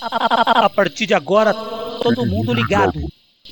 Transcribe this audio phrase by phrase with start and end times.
[0.00, 3.00] A partir de agora, todo mundo ligado.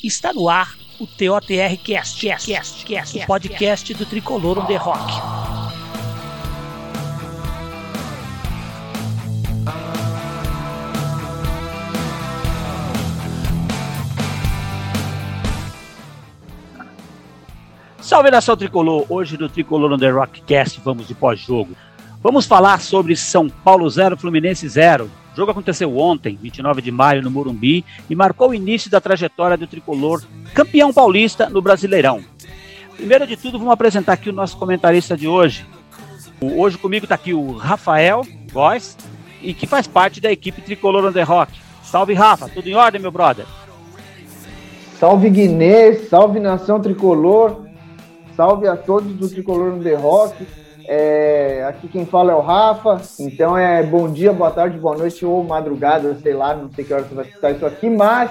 [0.03, 4.77] Está no ar o TOTR Cast, Cast, Cast, Cast, o podcast do Tricolor on the
[4.77, 5.13] Rock.
[18.01, 19.05] Salve nação tricolor!
[19.09, 21.77] Hoje no Tricolor on the Rockcast vamos de pós-jogo.
[22.23, 25.11] Vamos falar sobre São Paulo 0, Fluminense 0.
[25.37, 29.55] O jogo aconteceu ontem, 29 de maio, no Morumbi, e marcou o início da trajetória
[29.55, 30.23] do tricolor
[30.55, 32.25] campeão paulista no Brasileirão.
[32.97, 35.67] Primeiro de tudo, vamos apresentar aqui o nosso comentarista de hoje.
[36.41, 38.97] Hoje comigo está aqui o Rafael Góes,
[39.43, 41.53] e que faz parte da equipe Tricolor the Rock.
[41.83, 42.49] Salve, Rafa!
[42.49, 43.45] Tudo em ordem, meu brother?
[44.99, 45.93] Salve, Guiné!
[46.09, 47.67] Salve, nação tricolor!
[48.35, 50.47] Salve a todos do Tricolor The Rock.
[50.89, 53.01] É, aqui quem fala é o Rafa.
[53.19, 56.93] Então é bom dia, boa tarde, boa noite ou madrugada, sei lá, não sei que
[56.93, 58.31] hora você vai escutar isso aqui, mas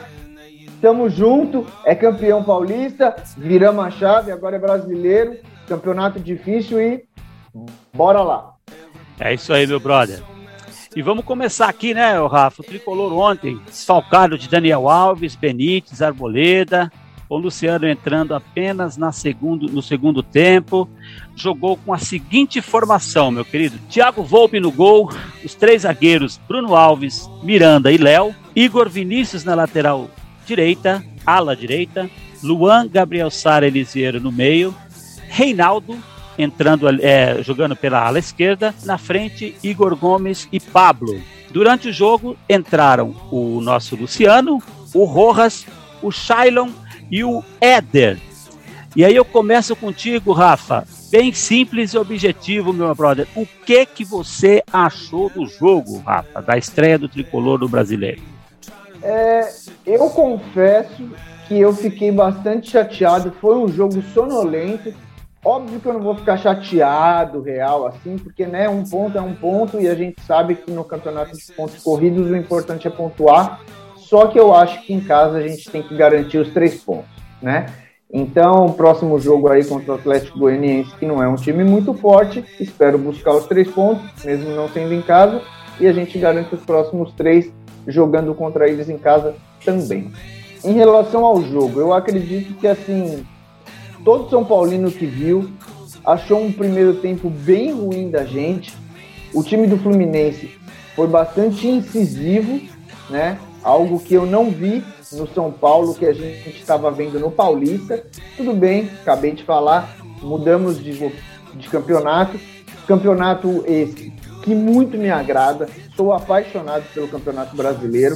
[0.65, 1.65] estamos junto.
[1.83, 7.03] É campeão paulista, viramos a chave, agora é brasileiro, campeonato difícil e
[7.93, 8.53] bora lá.
[9.19, 10.21] É isso aí, meu brother.
[10.95, 12.61] E vamos começar aqui, né, Rafa?
[12.61, 16.89] O tricolor ontem, desfalcado de Daniel Alves, Benítez, Arboleda,
[17.27, 20.89] o Luciano entrando apenas na segundo, no segundo tempo.
[21.35, 25.11] Jogou com a seguinte formação, meu querido: Thiago Volpe no gol,
[25.43, 30.09] os três zagueiros Bruno Alves, Miranda e Léo, Igor Vinícius na lateral
[30.45, 32.09] direita, ala direita,
[32.43, 34.73] Luan Gabriel Sara Elisiero no meio,
[35.27, 35.97] Reinaldo
[36.37, 41.21] entrando é, jogando pela ala esquerda, na frente Igor Gomes e Pablo.
[41.51, 44.61] Durante o jogo entraram o nosso Luciano,
[44.93, 45.65] o Rojas,
[46.01, 46.69] o Shailon
[47.09, 48.17] e o Éder.
[48.95, 50.87] E aí eu começo contigo, Rafa.
[51.11, 53.27] Bem simples e objetivo, meu brother.
[53.35, 58.21] O que que você achou do jogo, Rafa, da estreia do tricolor do brasileiro?
[59.03, 59.49] É,
[59.85, 61.09] eu confesso
[61.47, 63.33] que eu fiquei bastante chateado.
[63.39, 64.93] Foi um jogo sonolento.
[65.43, 69.35] Óbvio que eu não vou ficar chateado, real, assim, porque né, um ponto é um
[69.35, 73.61] ponto e a gente sabe que no campeonato de pontos corridos o importante é pontuar.
[74.05, 77.09] Só que eu acho que em casa a gente tem que garantir os três pontos,
[77.41, 77.65] né?
[78.13, 82.45] Então, próximo jogo aí contra o Atlético Goianiense, que não é um time muito forte,
[82.59, 85.41] espero buscar os três pontos, mesmo não sendo em casa,
[85.79, 87.51] e a gente garante os próximos três
[87.87, 89.33] jogando contra eles em casa
[89.65, 90.11] também.
[90.63, 93.25] Em relação ao jogo, eu acredito que assim,
[94.03, 95.49] todo São Paulino que viu
[96.05, 98.71] achou um primeiro tempo bem ruim da gente.
[99.33, 100.51] O time do Fluminense
[100.95, 102.61] foi bastante incisivo,
[103.09, 103.39] né?
[103.65, 108.05] Algo que eu não vi no São Paulo, que a gente estava vendo no Paulista.
[108.37, 111.11] Tudo bem, acabei de falar, mudamos de,
[111.55, 112.39] de campeonato.
[112.87, 118.15] Campeonato esse que muito me agrada, sou apaixonado pelo Campeonato Brasileiro.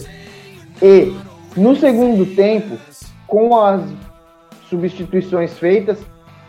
[0.79, 1.11] E
[1.57, 2.77] no segundo tempo,
[3.25, 3.81] com as
[4.69, 5.97] substituições feitas,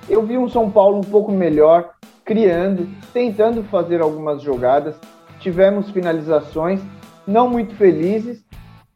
[0.06, 4.94] eu vi um São Paulo um pouco melhor, criando, tentando fazer algumas jogadas.
[5.39, 6.83] Tivemos finalizações
[7.27, 8.44] não muito felizes,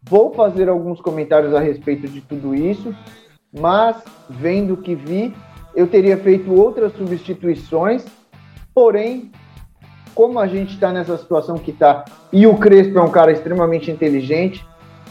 [0.09, 2.95] Vou fazer alguns comentários a respeito de tudo isso,
[3.59, 3.97] mas
[4.29, 5.35] vendo o que vi,
[5.75, 8.05] eu teria feito outras substituições,
[8.75, 9.31] porém,
[10.15, 13.91] como a gente está nessa situação que está, e o Crespo é um cara extremamente
[13.91, 14.65] inteligente,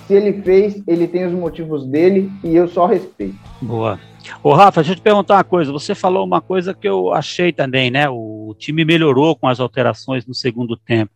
[0.07, 3.35] se ele fez, ele tem os motivos dele e eu só respeito.
[3.61, 3.99] Boa.
[4.41, 5.71] Ô Rafa, deixa eu te perguntar uma coisa.
[5.71, 8.09] Você falou uma coisa que eu achei também, né?
[8.09, 11.11] O time melhorou com as alterações no segundo tempo.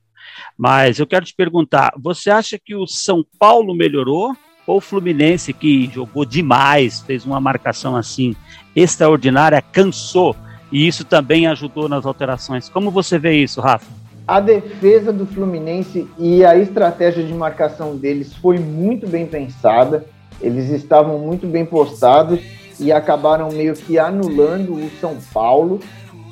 [0.57, 4.35] Mas eu quero te perguntar: você acha que o São Paulo melhorou?
[4.65, 8.35] Ou o Fluminense, que jogou demais, fez uma marcação assim
[8.75, 10.35] extraordinária, cansou?
[10.69, 12.67] E isso também ajudou nas alterações.
[12.67, 13.87] Como você vê isso, Rafa?
[14.27, 20.05] A defesa do Fluminense e a estratégia de marcação deles foi muito bem pensada.
[20.41, 22.41] Eles estavam muito bem postados
[22.77, 25.79] e acabaram meio que anulando o São Paulo,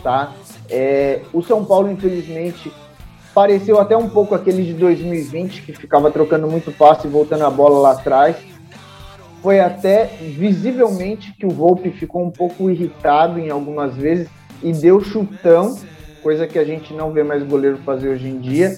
[0.04, 0.34] tá?
[0.70, 2.70] É, o São Paulo, infelizmente,
[3.36, 7.50] Pareceu até um pouco aquele de 2020, que ficava trocando muito passe e voltando a
[7.50, 8.38] bola lá atrás.
[9.42, 14.30] Foi até visivelmente que o Volpe ficou um pouco irritado em algumas vezes
[14.64, 15.78] e deu chutão,
[16.24, 18.78] coisa que a gente não vê mais goleiro fazer hoje em dia,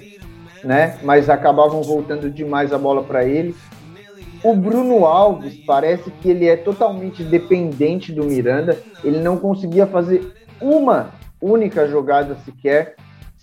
[0.64, 0.98] né?
[1.04, 3.56] Mas acabavam voltando demais a bola para ele.
[4.44, 8.76] O Bruno Alves parece que ele é totalmente dependente do Miranda.
[9.04, 12.96] Ele não conseguia fazer uma única jogada sequer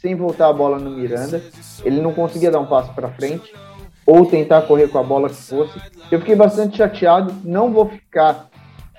[0.05, 1.43] sem voltar a bola no Miranda.
[1.83, 3.55] Ele não conseguia dar um passo para frente
[4.05, 5.81] ou tentar correr com a bola que fosse.
[6.11, 7.35] Eu fiquei bastante chateado.
[7.43, 8.51] Não vou ficar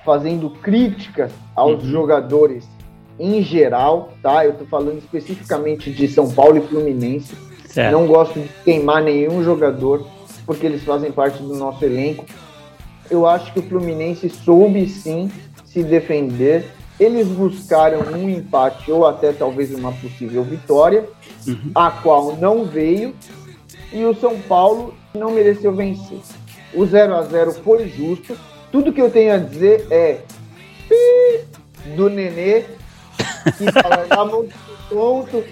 [0.04, 1.92] fazendo críticas aos uhum.
[1.92, 2.68] jogadores
[3.20, 4.44] em geral, tá?
[4.44, 7.36] Eu tô falando especificamente de São Paulo e Fluminense.
[7.68, 7.92] Certo.
[7.92, 10.08] Não gosto de queimar nenhum jogador,
[10.44, 12.26] porque eles fazem parte do nosso elenco.
[13.12, 15.30] Eu acho que o Fluminense soube sim
[15.66, 16.66] se defender.
[17.00, 21.08] Eles buscaram um empate ou até talvez uma possível vitória,
[21.48, 21.72] uhum.
[21.76, 23.14] a qual não veio,
[23.92, 26.20] e o São Paulo não mereceu vencer.
[26.74, 28.38] O 0 a 0 foi justo.
[28.72, 30.22] Tudo que eu tenho a dizer é
[31.96, 32.66] do Nenê,
[33.58, 34.56] que estava muito
[34.90, 35.44] ponto,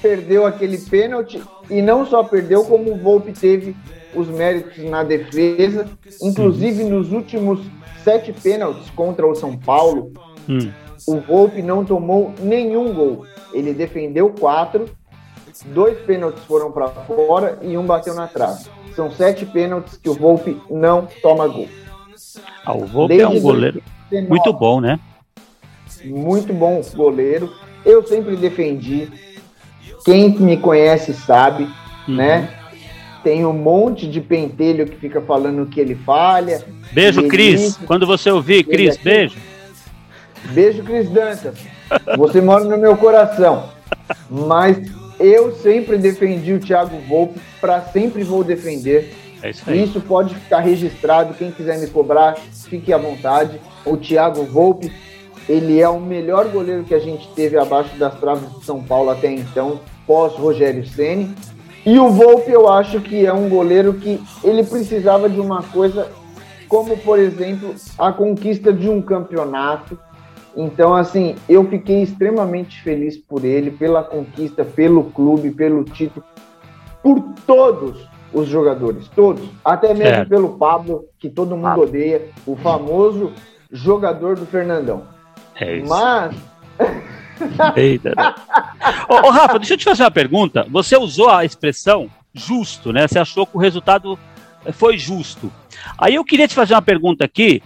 [0.00, 1.40] perdeu aquele pênalti
[1.70, 3.76] e não só perdeu, como o Volpe teve
[4.14, 5.86] os méritos na defesa,
[6.20, 7.60] inclusive nos últimos
[8.04, 10.12] sete pênaltis contra o São Paulo,
[10.48, 10.70] hum.
[11.06, 13.26] O Volpe não tomou nenhum gol.
[13.52, 14.88] Ele defendeu quatro,
[15.66, 18.64] dois pênaltis foram para fora e um bateu na trave.
[18.94, 21.68] São sete pênaltis que o Volpe não toma gol.
[22.64, 25.00] Ah, o Volpe Desde é um goleiro 2019, muito bom, né?
[26.04, 27.52] Muito bom goleiro.
[27.84, 29.08] Eu sempre defendi.
[30.04, 31.64] Quem me conhece sabe,
[32.08, 32.16] uhum.
[32.16, 32.48] né?
[33.22, 36.64] Tem um monte de pentelho que fica falando que ele falha.
[36.92, 37.76] Beijo, Cris.
[37.86, 39.36] Quando você ouvir, Cris, beijo.
[40.50, 41.54] Beijo, Cris Dantas.
[42.16, 43.70] Você mora no meu coração.
[44.28, 44.78] Mas
[45.18, 49.14] eu sempre defendi o Thiago Volpe, para sempre vou defender.
[49.42, 49.84] É isso, aí.
[49.84, 51.34] isso pode ficar registrado.
[51.34, 52.36] Quem quiser me cobrar,
[52.68, 53.60] fique à vontade.
[53.84, 54.92] O Thiago Volpe,
[55.48, 59.10] ele é o melhor goleiro que a gente teve abaixo das traves de São Paulo
[59.10, 61.34] até então, pós Rogério Ceni.
[61.84, 66.08] E o Volpe eu acho que é um goleiro que ele precisava de uma coisa
[66.68, 69.98] como, por exemplo, a conquista de um campeonato.
[70.56, 76.24] Então, assim, eu fiquei extremamente feliz por ele, pela conquista, pelo clube, pelo título,
[77.02, 79.48] por todos os jogadores, todos.
[79.64, 81.78] Até mesmo pelo Pablo, que todo mundo ah.
[81.78, 83.32] odeia, o famoso
[83.70, 85.04] jogador do Fernandão.
[85.56, 85.88] É isso.
[85.88, 86.34] Mas.
[87.76, 88.12] Eita.
[88.16, 88.34] Né?
[89.08, 90.66] ô, ô, Rafa, deixa eu te fazer uma pergunta.
[90.70, 93.08] Você usou a expressão justo, né?
[93.08, 94.18] Você achou que o resultado
[94.72, 95.50] foi justo.
[95.98, 97.62] Aí eu queria te fazer uma pergunta aqui.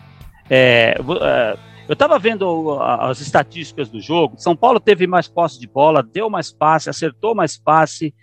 [0.49, 1.56] É, é,
[1.88, 4.35] eu estava vendo as estatísticas do jogo.
[4.38, 8.15] São Paulo teve mais posse de bola, deu mais passe, acertou mais passe,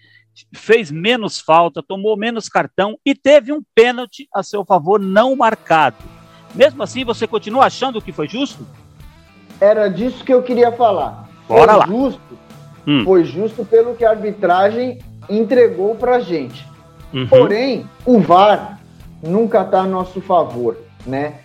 [0.54, 5.98] fez menos falta, tomou menos cartão e teve um pênalti a seu favor não marcado.
[6.54, 8.66] Mesmo assim, você continua achando que foi justo?
[9.62, 11.30] Era disso que eu queria falar.
[11.48, 11.86] Bora foi lá.
[11.88, 12.38] Justo,
[12.86, 13.04] hum.
[13.04, 15.00] Foi justo pelo que a arbitragem
[15.30, 16.68] entregou pra gente.
[17.14, 17.28] Uhum.
[17.28, 18.80] Porém, o VAR
[19.22, 21.40] nunca está a nosso favor, né?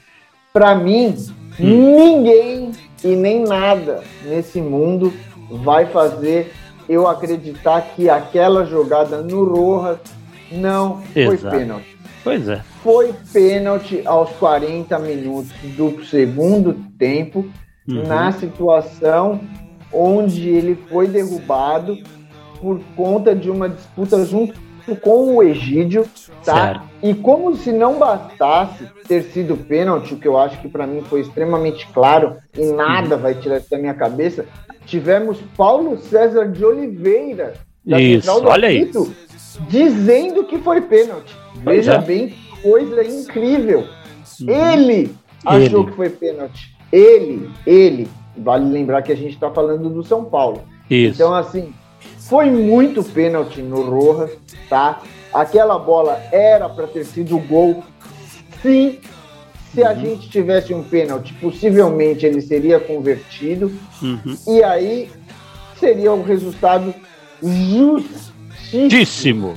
[0.53, 1.15] Para mim,
[1.61, 1.97] hum.
[1.97, 2.73] ninguém
[3.03, 5.13] e nem nada nesse mundo
[5.51, 6.53] vai fazer
[6.89, 9.99] eu acreditar que aquela jogada no Rojas
[10.51, 11.41] não Exato.
[11.41, 11.99] foi pênalti.
[12.25, 12.63] Pois é.
[12.83, 17.47] Foi pênalti aos 40 minutos do segundo tempo,
[17.87, 18.07] uhum.
[18.07, 19.41] na situação
[19.93, 21.97] onde ele foi derrubado
[22.61, 24.55] por conta de uma disputa junto
[24.97, 26.07] com o Egídio,
[26.45, 26.85] tá?
[27.03, 31.03] E como se não bastasse ter sido pênalti, o que eu acho que para mim
[31.03, 34.47] foi extremamente claro e nada vai tirar isso da minha cabeça,
[34.87, 37.55] tivemos Paulo César de Oliveira,
[37.85, 39.15] da isso, olha isso.
[39.69, 41.35] dizendo que foi pênalti.
[41.57, 41.99] Veja é.
[41.99, 43.87] bem, coisa incrível.
[44.41, 44.51] Uhum.
[44.51, 45.15] Ele
[45.45, 45.91] achou ele.
[45.91, 46.77] que foi pênalti.
[46.93, 48.09] Ele, ele.
[48.37, 50.63] Vale lembrar que a gente está falando do São Paulo.
[50.89, 51.15] Isso.
[51.15, 51.73] Então, assim,
[52.29, 54.37] foi muito pênalti no Rojas,
[54.69, 55.01] tá?
[55.33, 57.83] Aquela bola era para ter sido gol.
[58.63, 58.99] Sim,
[59.75, 60.01] se a uhum.
[60.01, 63.73] gente tivesse um pênalti, possivelmente ele seria convertido.
[64.03, 64.37] Uhum.
[64.47, 65.11] E aí
[65.79, 66.95] seria um resultado
[67.43, 69.57] justíssimo.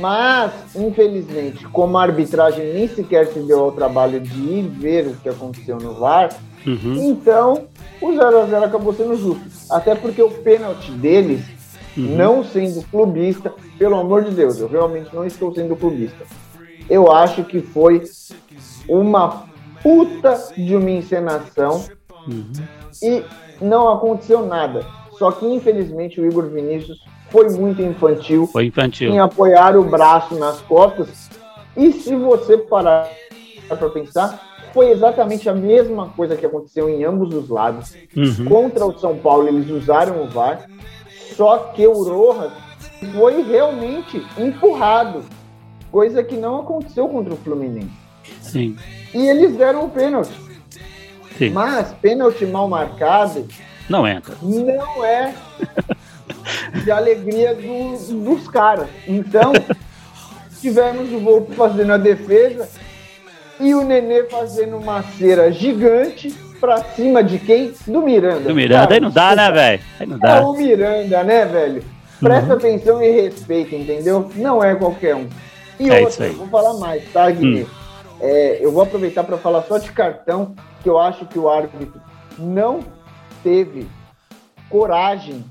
[0.00, 5.14] Mas, infelizmente, como a arbitragem nem sequer se deu ao trabalho de ir ver o
[5.16, 6.34] que aconteceu no VAR,
[6.66, 7.10] uhum.
[7.10, 7.68] então
[8.04, 9.44] o 0x0 acabou sendo justo.
[9.70, 11.40] Até porque o pênalti deles,
[11.96, 12.16] uhum.
[12.16, 16.24] não sendo clubista, pelo amor de Deus, eu realmente não estou sendo clubista.
[16.88, 18.02] Eu acho que foi
[18.86, 19.46] uma
[19.82, 21.84] puta de uma encenação
[22.28, 22.52] uhum.
[23.02, 23.22] e
[23.60, 24.84] não aconteceu nada.
[25.18, 26.98] Só que, infelizmente, o Igor Vinícius
[27.30, 29.10] foi muito infantil, foi infantil.
[29.10, 31.30] em apoiar o braço nas costas.
[31.76, 33.08] E se você parar
[33.68, 37.94] para pensar, foi exatamente a mesma coisa que aconteceu em ambos os lados.
[38.14, 38.44] Uhum.
[38.46, 40.68] Contra o São Paulo, eles usaram o VAR,
[41.36, 42.52] só que o Rojas
[43.14, 45.22] foi realmente empurrado,
[45.92, 47.88] coisa que não aconteceu contra o Fluminense.
[48.40, 48.76] Sim.
[49.14, 50.32] E eles deram o pênalti.
[51.38, 51.50] Sim.
[51.50, 53.46] Mas pênalti mal marcado
[53.88, 54.34] não entra.
[54.42, 55.34] Não é
[56.82, 58.88] de alegria do, dos caras.
[59.06, 59.52] Então,
[60.60, 62.68] tivemos o Volpe fazendo a defesa
[63.60, 66.30] e o Nenê fazendo uma cera gigante
[66.60, 67.72] pra cima de quem?
[67.86, 68.40] Do Miranda.
[68.40, 69.82] Do Miranda, cara, aí não dá, né, velho?
[70.00, 70.36] Aí não dá.
[70.36, 71.84] É o Miranda, né, velho?
[72.20, 72.58] Presta uhum.
[72.58, 74.30] atenção e respeita, entendeu?
[74.34, 75.28] Não é qualquer um.
[75.78, 77.64] E é outra, vou falar mais, tá, Guilherme?
[77.64, 77.84] Hum.
[78.20, 82.00] É, eu vou aproveitar para falar só de cartão, que eu acho que o árbitro
[82.38, 82.80] não
[83.42, 83.86] teve
[84.70, 85.44] coragem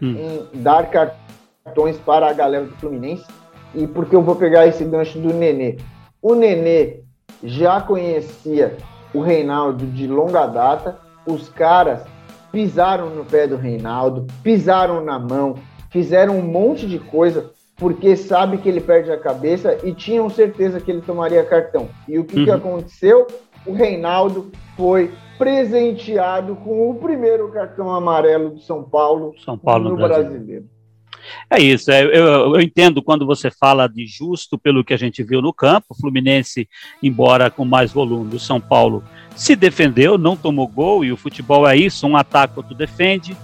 [0.00, 0.48] hum.
[0.54, 3.24] em dar cartões para a galera do Fluminense.
[3.74, 5.78] E porque eu vou pegar esse gancho do Nenê.
[6.20, 7.01] O Nenê
[7.42, 8.76] já conhecia
[9.14, 10.98] o Reinaldo de longa data.
[11.26, 12.04] Os caras
[12.50, 15.54] pisaram no pé do Reinaldo, pisaram na mão,
[15.90, 20.80] fizeram um monte de coisa porque sabe que ele perde a cabeça e tinham certeza
[20.80, 21.88] que ele tomaria cartão.
[22.06, 22.44] E o que, uhum.
[22.44, 23.26] que aconteceu?
[23.66, 29.96] O Reinaldo foi presenteado com o primeiro cartão amarelo do São Paulo, São Paulo no,
[29.96, 30.30] Brasil.
[30.30, 30.64] brasileiro.
[31.48, 35.22] É isso, é, eu, eu, entendo quando você fala de justo pelo que a gente
[35.22, 36.68] viu no campo, Fluminense,
[37.02, 39.04] embora com mais volume, o São Paulo
[39.36, 43.36] se defendeu, não tomou gol, e o futebol é isso, um ataque, outro defende.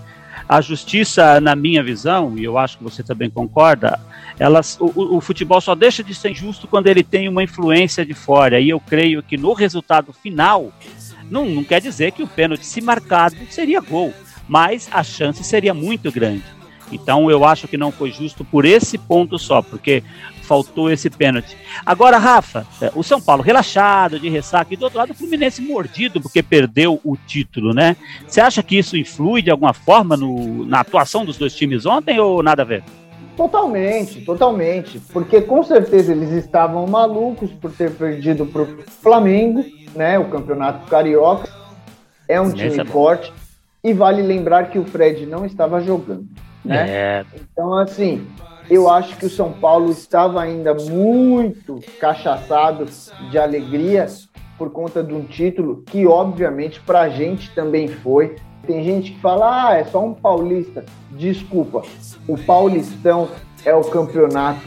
[0.48, 4.00] A justiça, na minha visão, e eu acho que você também concorda,
[4.38, 8.14] elas, o, o, futebol só deixa de ser justo quando ele tem uma influência de
[8.14, 8.58] fora.
[8.58, 10.72] E eu creio que no resultado final,
[11.30, 14.14] não, não quer dizer que o pênalti, se marcado, seria gol,
[14.48, 16.57] mas a chance seria muito grande.
[16.92, 20.02] Então eu acho que não foi justo por esse ponto só, porque
[20.42, 21.56] faltou esse pênalti.
[21.84, 25.60] Agora, Rafa, é, o São Paulo relaxado, de ressaca, e do outro lado o Fluminense
[25.60, 27.96] mordido porque perdeu o título, né?
[28.26, 32.18] Você acha que isso influi de alguma forma no, na atuação dos dois times ontem
[32.18, 32.82] ou nada a ver?
[33.36, 34.98] Totalmente, totalmente.
[35.12, 39.64] Porque com certeza eles estavam malucos por ter perdido para o Flamengo,
[39.94, 40.18] né?
[40.18, 41.48] O campeonato carioca.
[42.26, 43.32] É um time é forte.
[43.84, 46.26] E vale lembrar que o Fred não estava jogando.
[46.68, 46.86] Né?
[46.88, 47.24] É.
[47.34, 48.26] Então, assim,
[48.70, 52.86] eu acho que o São Paulo estava ainda muito cachaçado
[53.30, 54.06] de alegria
[54.58, 58.36] por conta de um título que, obviamente, para a gente também foi.
[58.66, 60.84] Tem gente que fala, ah, é só um paulista.
[61.12, 61.82] Desculpa,
[62.26, 63.28] o Paulistão
[63.64, 64.60] é o campeonato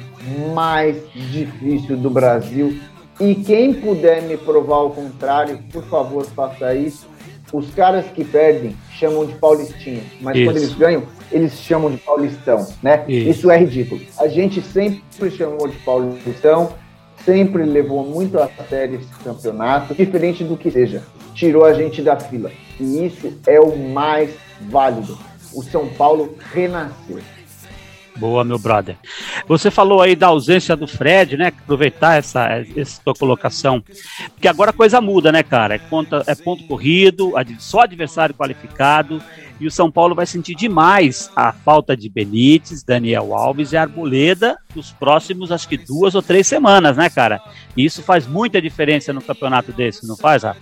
[0.56, 2.80] mais difícil do Brasil.
[3.20, 7.08] E quem puder me provar o contrário, por favor, faça isso.
[7.54, 10.46] Os caras que perdem chamam de paulistinha, mas isso.
[10.46, 13.04] quando eles ganham, eles chamam de paulistão, né?
[13.08, 13.30] Isso.
[13.30, 14.02] Isso é ridículo.
[14.18, 16.74] A gente sempre chamou de paulistão,
[17.24, 22.20] sempre levou muito a sério esse campeonato, diferente do que seja, tirou a gente da
[22.20, 22.52] fila.
[22.80, 24.32] E isso é o mais
[24.70, 25.18] válido.
[25.54, 27.20] O São Paulo renasceu.
[28.16, 28.98] Boa, meu brother.
[29.48, 31.48] Você falou aí da ausência do Fred, né?
[31.48, 33.82] Aproveitar essa, essa tua colocação.
[34.34, 35.76] Porque agora a coisa muda, né, cara?
[35.76, 39.22] É, conta, é ponto corrido, só adversário qualificado.
[39.60, 44.58] E o São Paulo vai sentir demais a falta de Benítez, Daniel Alves e Arboleda
[44.76, 47.40] nos próximos, acho que duas ou três semanas, né, cara?
[47.78, 50.60] E isso faz muita diferença no campeonato desse, não faz, Rafa?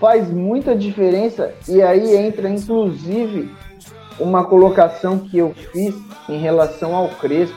[0.00, 1.54] Faz muita diferença.
[1.68, 3.50] E aí entra, inclusive,
[4.18, 5.94] uma colocação que eu fiz
[6.28, 7.56] em relação ao Crespo,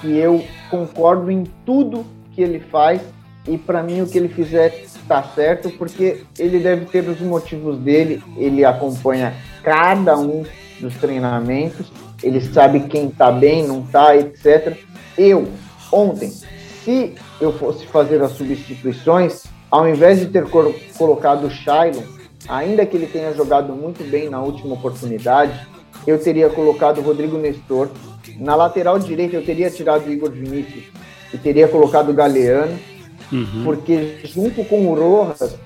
[0.00, 3.00] que eu concordo em tudo que ele faz
[3.48, 7.78] e para mim o que ele fizer está certo, porque ele deve ter os motivos
[7.78, 10.44] dele, ele acompanha cada um
[10.80, 11.86] dos treinamentos,
[12.22, 14.76] ele sabe quem está bem, não está, etc.
[15.16, 15.48] Eu,
[15.92, 16.30] ontem,
[16.84, 20.46] se eu fosse fazer as substituições, ao invés de ter
[20.96, 22.02] colocado o Shailon,
[22.48, 25.66] ainda que ele tenha jogado muito bem na última oportunidade,
[26.06, 27.88] eu teria colocado o Rodrigo Nestor.
[28.38, 30.84] Na lateral direita, eu teria tirado o Igor Vinícius
[31.32, 32.78] e teria colocado o Galeano,
[33.32, 33.64] uhum.
[33.64, 35.58] porque junto com o Rojas,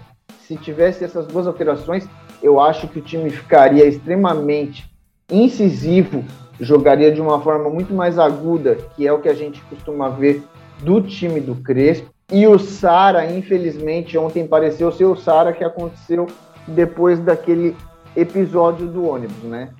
[0.46, 2.06] se tivesse essas duas alterações,
[2.42, 4.90] eu acho que o time ficaria extremamente
[5.30, 6.24] incisivo,
[6.58, 10.42] jogaria de uma forma muito mais aguda, que é o que a gente costuma ver
[10.80, 12.08] do time do Crespo.
[12.32, 16.26] E o Sara, infelizmente, ontem pareceu ser o Sara que aconteceu
[16.66, 17.76] depois daquele
[18.16, 19.70] episódio do ônibus, né?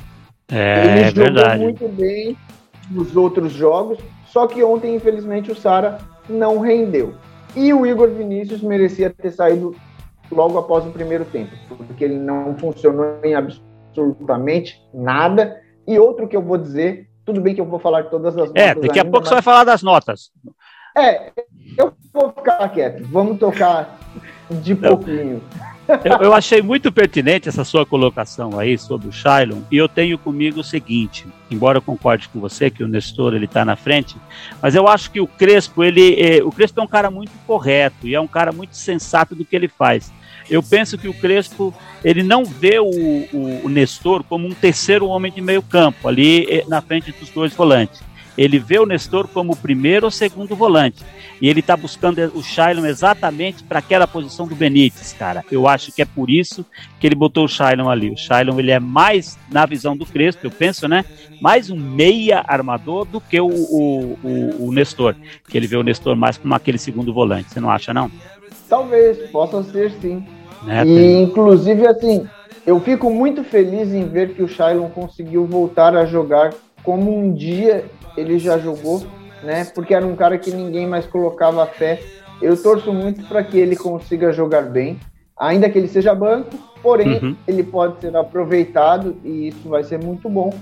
[0.51, 1.63] É, ele jogou verdade.
[1.63, 2.37] muito bem
[2.91, 7.15] nos outros jogos, só que ontem, infelizmente, o Sara não rendeu.
[7.55, 9.75] E o Igor Vinícius merecia ter saído
[10.31, 15.61] logo após o primeiro tempo, porque ele não funcionou em absolutamente nada.
[15.87, 18.69] E outro que eu vou dizer, tudo bem que eu vou falar todas as é,
[18.69, 18.85] notas.
[18.85, 19.29] É, daqui a pouco mas...
[19.29, 20.31] você vai falar das notas.
[20.97, 21.33] É,
[21.79, 23.05] eu vou ficar quieto.
[23.05, 23.99] Vamos tocar
[24.51, 25.43] de pouquinho.
[26.05, 30.17] Eu, eu, achei muito pertinente essa sua colocação aí sobre o Shailon, e eu tenho
[30.17, 34.17] comigo o seguinte, embora eu concorde com você que o Nestor ele está na frente,
[34.63, 38.07] mas eu acho que o Crespo, ele, é, o Crespo é um cara muito correto
[38.07, 40.13] e é um cara muito sensato do que ele faz.
[40.49, 41.73] Eu penso que o Crespo
[42.05, 46.45] ele não vê o, o, o Nestor como um terceiro homem de meio campo ali
[46.51, 48.03] é, na frente dos dois volantes.
[48.37, 51.05] Ele vê o Nestor como o primeiro ou segundo volante.
[51.41, 55.45] E ele está buscando o Shailon exatamente para aquela posição do Benítez, cara.
[55.51, 56.65] Eu acho que é por isso
[56.99, 58.11] que ele botou o Shailon ali.
[58.11, 61.05] O Shailon ele é mais, na visão do Crespo, eu penso, né?
[61.41, 65.15] Mais um meia armador do que o, o, o, o Nestor.
[65.49, 67.51] Que ele vê o Nestor mais como aquele segundo volante.
[67.51, 68.11] Você não acha, não?
[68.69, 70.25] Talvez, possa ser sim.
[70.63, 72.29] Né, e, inclusive, assim,
[72.67, 77.33] eu fico muito feliz em ver que o Shailon conseguiu voltar a jogar como um
[77.33, 77.85] dia
[78.17, 79.03] ele já jogou,
[79.43, 79.65] né?
[79.75, 82.01] Porque era um cara que ninguém mais colocava fé.
[82.41, 84.99] Eu torço muito para que ele consiga jogar bem,
[85.37, 87.37] ainda que ele seja banco, porém uhum.
[87.47, 90.53] ele pode ser aproveitado e isso vai ser muito bom.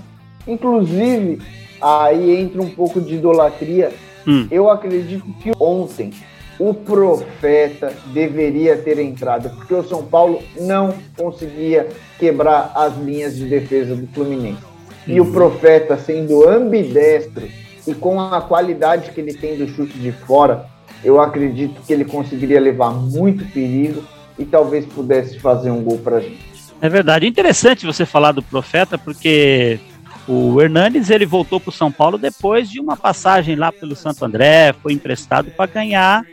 [0.47, 1.41] Inclusive,
[1.81, 3.91] aí entra um pouco de idolatria.
[4.27, 4.47] Hum.
[4.51, 6.11] Eu acredito que ontem
[6.59, 11.87] o profeta deveria ter entrado, porque o São Paulo não conseguia
[12.19, 14.68] quebrar as linhas de defesa do Fluminense.
[15.13, 17.47] E o profeta, sendo ambidestro
[17.87, 20.65] e com a qualidade que ele tem do chute de fora,
[21.03, 24.03] eu acredito que ele conseguiria levar muito perigo
[24.37, 26.49] e talvez pudesse fazer um gol para gente.
[26.81, 27.27] É verdade.
[27.27, 29.79] Interessante você falar do profeta, porque
[30.27, 34.23] o Hernanes ele voltou para o São Paulo depois de uma passagem lá pelo Santo
[34.23, 36.23] André, foi emprestado para ganhar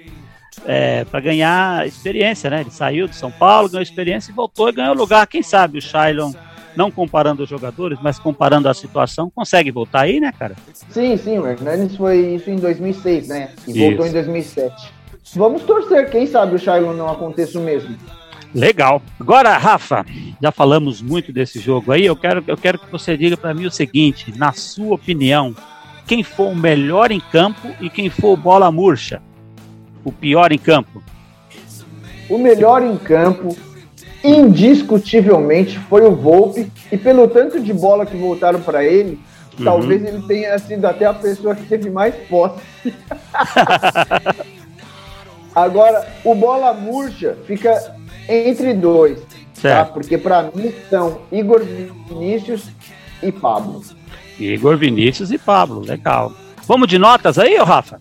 [0.64, 2.60] é, para ganhar experiência, né?
[2.60, 5.26] Ele saiu do São Paulo, ganhou experiência e voltou e ganhou lugar.
[5.26, 6.32] Quem sabe o Shailon,
[6.76, 10.54] não comparando os jogadores, mas comparando a situação, consegue voltar aí, né, cara?
[10.90, 13.50] Sim, sim, o Hernandes foi isso em 2006, né?
[13.66, 13.80] E isso.
[13.80, 14.92] voltou em 2007.
[15.34, 17.96] Vamos torcer, quem sabe o Shailon não aconteça o mesmo.
[18.54, 19.02] Legal.
[19.20, 20.04] Agora, Rafa,
[20.40, 22.06] já falamos muito desse jogo aí.
[22.06, 25.54] Eu quero, eu quero que você diga para mim o seguinte: na sua opinião,
[26.06, 29.20] quem for o melhor em campo e quem for o bola murcha?
[30.06, 31.02] o pior em campo?
[32.30, 33.56] O melhor em campo,
[34.26, 36.70] indiscutivelmente, foi o Volpe.
[36.90, 39.20] E pelo tanto de bola que voltaram para ele,
[39.58, 39.64] uhum.
[39.64, 42.62] talvez ele tenha sido até a pessoa que teve mais posse.
[45.54, 47.94] Agora, o bola murcha fica
[48.28, 49.18] entre dois.
[49.62, 49.86] Tá?
[49.86, 52.68] Porque para mim são Igor Vinícius
[53.22, 53.82] e Pablo.
[54.38, 56.32] Igor Vinícius e Pablo, legal.
[56.66, 58.00] Vamos de notas aí, Rafa?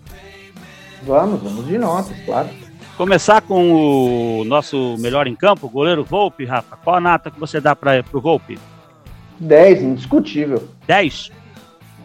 [1.03, 2.49] Vamos, vamos de notas, claro.
[2.97, 6.77] Começar com o nosso melhor em campo, o goleiro Volpe, Rafa.
[6.77, 8.57] Qual a nota que você dá para o Volpe?
[9.37, 10.63] 10, indiscutível.
[10.87, 11.29] 10?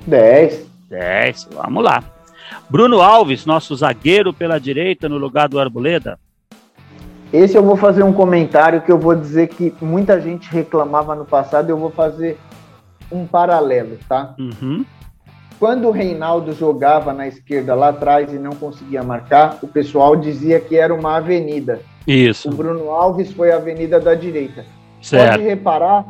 [0.04, 0.66] 10.
[0.88, 2.02] 10, vamos lá.
[2.68, 6.18] Bruno Alves, nosso zagueiro pela direita no lugar do Arboleda.
[7.32, 11.24] Esse eu vou fazer um comentário que eu vou dizer que muita gente reclamava no
[11.24, 12.36] passado, eu vou fazer
[13.12, 14.34] um paralelo, tá?
[14.36, 14.84] Uhum.
[15.60, 20.58] Quando o Reinaldo jogava na esquerda lá atrás e não conseguia marcar, o pessoal dizia
[20.58, 21.82] que era uma avenida.
[22.06, 22.48] Isso.
[22.48, 24.64] O Bruno Alves foi a avenida da direita.
[25.02, 25.32] Certo.
[25.32, 26.06] Pode reparar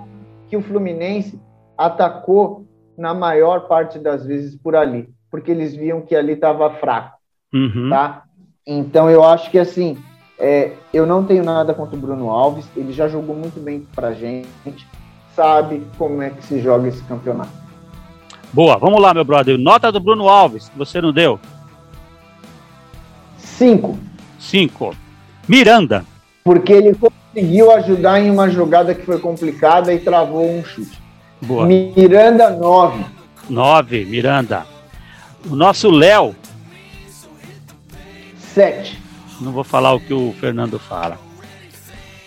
[0.49, 1.37] que o Fluminense
[1.77, 2.65] atacou
[2.97, 7.17] na maior parte das vezes por ali, porque eles viam que ali estava fraco,
[7.53, 7.89] uhum.
[7.91, 8.23] tá?
[8.65, 9.99] Então eu acho que assim,
[10.39, 14.13] é, eu não tenho nada contra o Bruno Alves, ele já jogou muito bem pra
[14.13, 14.87] gente,
[15.35, 17.70] sabe como é que se joga esse campeonato.
[18.53, 19.57] Boa, vamos lá, meu brother.
[19.57, 21.39] Nota do Bruno Alves, que você não deu.
[23.39, 23.99] Cinco.
[24.39, 24.97] Cinco.
[25.47, 26.05] Miranda.
[26.43, 31.01] Porque ele conseguiu ajudar em uma jogada que foi complicada e travou um chute.
[31.41, 31.67] Boa.
[31.67, 33.05] Miranda, nove.
[33.49, 34.67] Nove, Miranda.
[35.49, 36.35] O nosso Léo.
[38.39, 39.01] Sete.
[39.41, 41.19] Não vou falar o que o Fernando fala.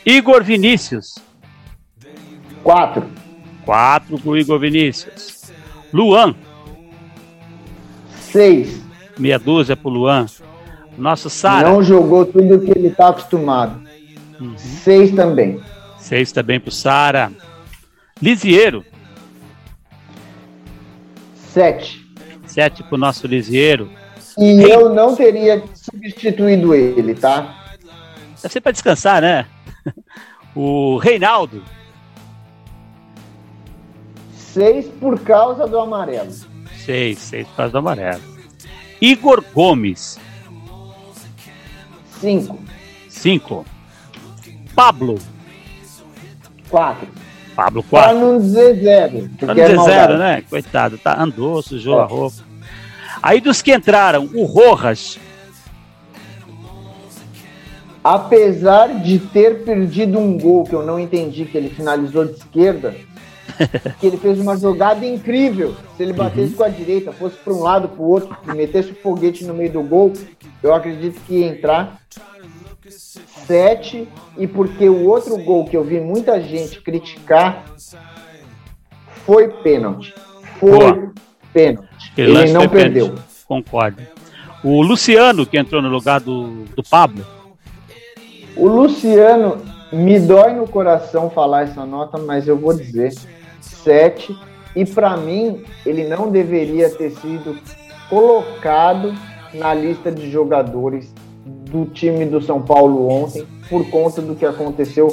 [0.05, 1.15] Igor Vinícius.
[2.63, 3.05] Quatro.
[3.65, 5.33] Quatro pro Igor Vinícius.
[5.93, 6.36] Luan.
[8.19, 8.82] Seis.
[9.17, 10.25] Meia dúzia pro Luan.
[10.97, 11.69] Nosso Sara.
[11.69, 13.79] Não jogou tudo que ele tá acostumado.
[14.39, 14.58] Uhum.
[14.58, 15.62] Seis também.
[15.99, 17.32] Seis também pro Sara.
[18.19, 18.84] Lisieiro.
[21.36, 22.03] Sete.
[22.47, 23.89] Sete pro nosso Lisieiro.
[24.38, 27.56] E eu não teria substituído ele, tá?
[28.41, 29.45] Deve ser pra descansar, né?
[30.56, 31.63] o Reinaldo.
[34.53, 36.31] Seis por causa do amarelo.
[36.85, 38.21] Seis, seis por causa do amarelo.
[39.01, 40.19] Igor Gomes.
[42.19, 42.59] Cinco.
[43.09, 43.65] Cinco.
[44.75, 45.17] Pablo.
[46.69, 47.07] Quatro.
[47.55, 48.09] Pablo, quatro.
[48.11, 49.29] Pra não dizer zero.
[49.39, 50.43] Pra não dizer é zero, né?
[50.47, 52.03] Coitado, tá, andou, sujou é.
[52.03, 52.37] a roupa.
[53.23, 55.19] Aí dos que entraram, o Rojas.
[58.03, 62.93] Apesar de ter perdido um gol que eu não entendi, que ele finalizou de esquerda,
[63.99, 65.75] que ele fez uma jogada incrível.
[65.95, 66.57] Se ele batesse uhum.
[66.57, 69.53] com a direita, fosse para um lado, para o outro, e metesse o foguete no
[69.53, 70.13] meio do gol,
[70.61, 71.99] eu acredito que ia entrar.
[73.45, 77.63] Sete, e porque o outro gol que eu vi muita gente criticar
[79.25, 80.13] foi pênalti.
[80.59, 81.13] Foi Boa.
[81.51, 82.13] Pênalti.
[82.17, 83.07] Ele não perdeu.
[83.07, 83.23] Pênalti.
[83.47, 84.01] Concordo.
[84.63, 87.25] O Luciano, que entrou no lugar do, do Pablo.
[88.55, 89.61] O Luciano,
[89.91, 93.13] me dói no coração falar essa nota, mas eu vou dizer:
[93.84, 94.36] 7.
[94.76, 97.58] E para mim, ele não deveria ter sido
[98.10, 99.13] colocado
[99.54, 101.13] na lista de jogadores
[101.46, 105.08] do time do São Paulo ontem, por conta do que aconteceu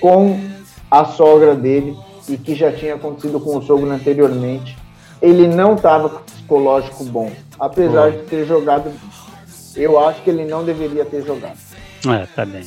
[0.00, 0.38] com
[0.90, 1.96] a sogra dele
[2.28, 4.76] e que já tinha acontecido com o sogro anteriormente.
[5.20, 8.92] Ele não estava com psicológico bom, apesar de ter jogado.
[9.74, 11.58] Eu acho que ele não deveria ter jogado.
[12.06, 12.64] É, tá bem.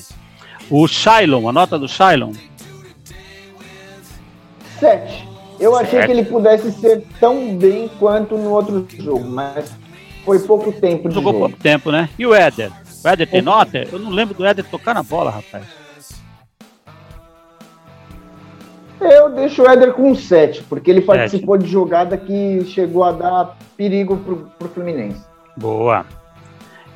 [0.70, 2.34] O Shailon, a nota do Shailon?
[4.80, 5.28] Sete.
[5.60, 9.76] Eu achei que ele pudesse ser tão bem quanto no outro jogo, mas
[10.24, 11.46] foi pouco tempo de Jogou jogo.
[11.48, 12.10] pouco tempo, né?
[12.18, 12.72] E o Éder?
[13.04, 13.88] O Éder tem nota?
[13.92, 15.64] Eu não lembro do Éder tocar na bola, rapaz.
[19.00, 21.66] Eu deixo o Éder com 7, porque ele participou sete.
[21.66, 25.22] de jogada que chegou a dar perigo pro, pro Fluminense.
[25.56, 26.06] Boa.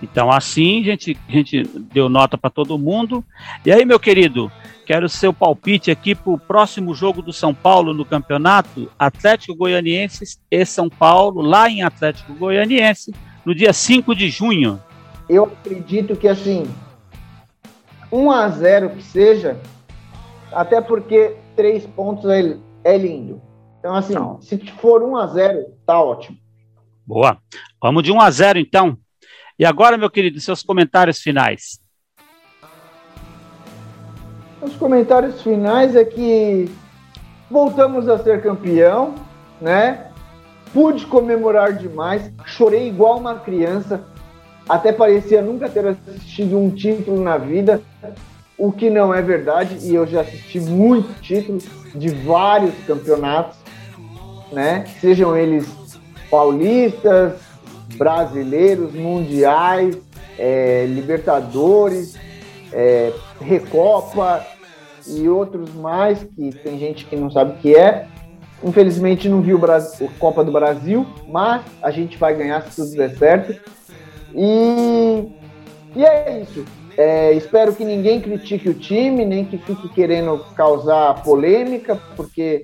[0.01, 1.63] Então, assim, a gente, a gente
[1.93, 3.23] deu nota para todo mundo.
[3.63, 4.51] E aí, meu querido,
[4.91, 10.37] quero seu palpite aqui para o próximo jogo do São Paulo no campeonato: Atlético Goianiense
[10.51, 14.83] e São Paulo, lá em Atlético Goianiense, no dia 5 de junho.
[15.29, 16.65] Eu acredito que, assim,
[18.11, 19.57] 1 a 0 que seja,
[20.51, 23.41] até porque três pontos é, é lindo.
[23.79, 24.41] Então, assim, Não.
[24.41, 26.37] se for 1 a 0 tá ótimo.
[27.07, 27.37] Boa.
[27.81, 28.97] Vamos de 1 a 0 então.
[29.57, 31.80] E agora, meu querido, seus comentários finais.
[34.61, 36.69] Os comentários finais é que
[37.49, 39.15] voltamos a ser campeão,
[39.59, 40.05] né?
[40.71, 44.01] Pude comemorar demais, chorei igual uma criança,
[44.69, 47.81] até parecia nunca ter assistido um título na vida,
[48.55, 53.57] o que não é verdade, e eu já assisti muitos títulos de vários campeonatos,
[54.51, 54.85] né?
[54.99, 55.67] Sejam eles
[56.29, 57.33] paulistas,
[57.97, 59.97] brasileiros, mundiais,
[60.37, 62.15] é, Libertadores,
[62.71, 64.45] é, Recopa
[65.07, 68.07] e outros mais que tem gente que não sabe o que é.
[68.63, 73.17] Infelizmente não viu o Copa do Brasil, mas a gente vai ganhar se tudo der
[73.17, 73.59] certo.
[74.35, 75.27] E,
[75.95, 76.63] e é isso.
[76.97, 82.63] É, espero que ninguém critique o time, nem que fique querendo causar polêmica, porque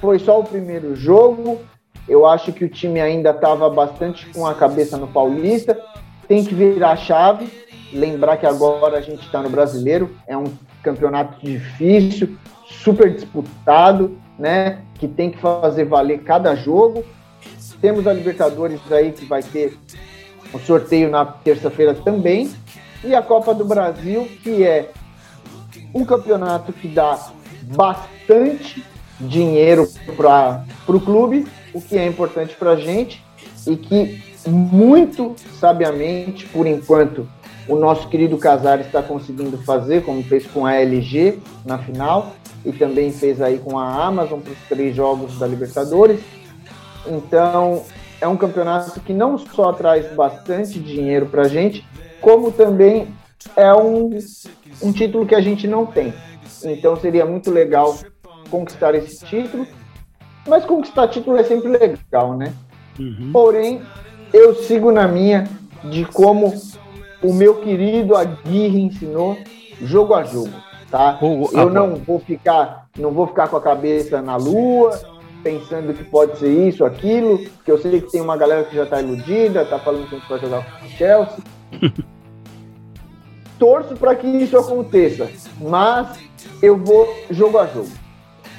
[0.00, 1.60] foi só o primeiro jogo.
[2.08, 5.80] Eu acho que o time ainda estava bastante com a cabeça no Paulista.
[6.26, 7.48] Tem que virar a chave.
[7.92, 10.10] Lembrar que agora a gente está no Brasileiro.
[10.26, 10.44] É um
[10.82, 14.78] campeonato difícil, super disputado, né?
[14.98, 17.04] Que tem que fazer valer cada jogo.
[17.80, 19.76] Temos a Libertadores aí que vai ter
[20.52, 22.50] o sorteio na terça-feira também.
[23.02, 24.90] E a Copa do Brasil, que é
[25.94, 27.18] um campeonato que dá
[27.74, 28.84] bastante
[29.18, 33.24] dinheiro para o clube, o que é importante para a gente
[33.66, 37.28] e que muito sabiamente, por enquanto,
[37.70, 42.72] o nosso querido Casar está conseguindo fazer, como fez com a LG na final e
[42.72, 46.20] também fez aí com a Amazon para os três jogos da Libertadores.
[47.06, 47.84] Então,
[48.20, 51.86] é um campeonato que não só traz bastante dinheiro para a gente,
[52.20, 53.06] como também
[53.56, 54.10] é um,
[54.82, 56.12] um título que a gente não tem.
[56.64, 57.96] Então, seria muito legal
[58.50, 59.64] conquistar esse título.
[60.46, 62.52] Mas conquistar título é sempre legal, né?
[62.98, 63.30] Uhum.
[63.32, 63.80] Porém,
[64.32, 65.48] eu sigo na minha
[65.84, 66.52] de como
[67.22, 69.36] o meu querido Aguirre ensinou
[69.80, 70.52] jogo a jogo,
[70.90, 71.18] tá?
[71.52, 74.98] eu não vou ficar, não vou ficar com a cabeça na lua,
[75.42, 78.86] pensando que pode ser isso, aquilo, porque eu sei que tem uma galera que já
[78.86, 81.38] tá iludida, tá falando que a gente vai jogar com o Chelsea.
[83.58, 85.28] Torço para que isso aconteça,
[85.60, 86.18] mas
[86.62, 87.90] eu vou jogo a jogo.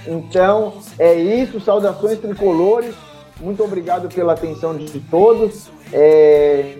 [0.08, 1.60] Então, é isso.
[1.60, 2.96] Saudações tricolores.
[3.40, 5.70] Muito obrigado pela atenção de todos.
[5.94, 6.78] É,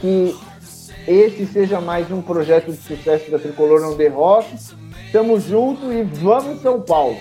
[0.00, 0.36] que
[1.06, 4.56] esse seja mais um projeto de sucesso da Tricolor Não Derrote.
[5.12, 7.16] Tamo junto e vamos São Paulo.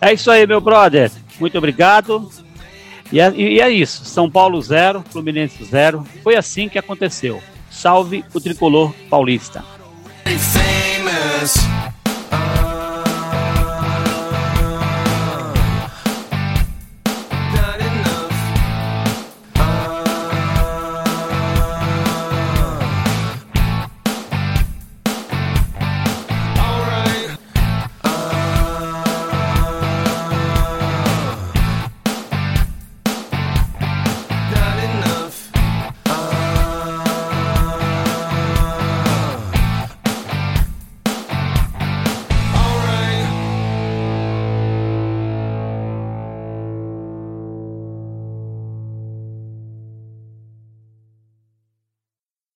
[0.00, 1.10] É isso aí, meu brother.
[1.38, 2.30] Muito obrigado.
[3.12, 4.04] E é, e é isso.
[4.04, 6.04] São Paulo zero, Fluminense zero.
[6.22, 7.42] Foi assim que aconteceu.
[7.70, 9.64] Salve o tricolor paulista.